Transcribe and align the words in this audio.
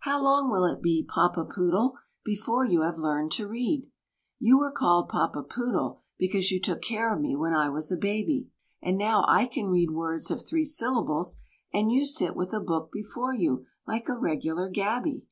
How 0.00 0.22
long 0.22 0.50
will 0.50 0.66
it 0.66 0.82
be, 0.82 1.02
Papa 1.02 1.42
Poodle, 1.46 1.96
before 2.22 2.66
you 2.66 2.82
have 2.82 2.98
learned 2.98 3.32
to 3.32 3.48
read? 3.48 3.88
You 4.38 4.58
were 4.58 4.70
called 4.70 5.08
Papa 5.08 5.42
Poodle 5.42 6.02
because 6.18 6.50
you 6.50 6.60
took 6.60 6.82
care 6.82 7.14
of 7.14 7.18
me 7.22 7.34
when 7.34 7.54
I 7.54 7.70
was 7.70 7.90
a 7.90 7.96
baby: 7.96 8.50
And 8.82 8.98
now 8.98 9.24
I 9.26 9.46
can 9.46 9.68
read 9.70 9.90
words 9.92 10.30
of 10.30 10.46
three 10.46 10.66
syllables, 10.66 11.38
and 11.72 11.90
you 11.90 12.04
sit 12.04 12.36
with 12.36 12.52
a 12.52 12.60
book 12.60 12.92
before 12.92 13.32
you 13.32 13.64
like 13.86 14.06
a 14.10 14.18
regular 14.18 14.68
gaby. 14.68 15.24